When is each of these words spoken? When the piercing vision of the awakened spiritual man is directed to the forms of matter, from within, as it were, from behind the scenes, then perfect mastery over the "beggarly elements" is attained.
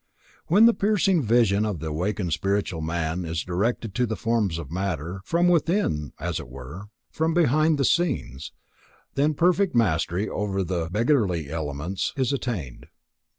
When 0.47 0.65
the 0.65 0.73
piercing 0.73 1.21
vision 1.21 1.63
of 1.63 1.77
the 1.77 1.89
awakened 1.89 2.33
spiritual 2.33 2.81
man 2.81 3.23
is 3.23 3.43
directed 3.43 3.93
to 3.93 4.07
the 4.07 4.15
forms 4.15 4.57
of 4.57 4.71
matter, 4.71 5.21
from 5.25 5.47
within, 5.47 6.11
as 6.19 6.39
it 6.39 6.49
were, 6.49 6.85
from 7.11 7.35
behind 7.35 7.77
the 7.77 7.85
scenes, 7.85 8.51
then 9.13 9.35
perfect 9.35 9.75
mastery 9.75 10.27
over 10.27 10.63
the 10.63 10.89
"beggarly 10.91 11.51
elements" 11.51 12.13
is 12.17 12.33
attained. 12.33 12.87